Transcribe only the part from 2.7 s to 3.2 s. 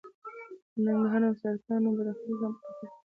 کې دی.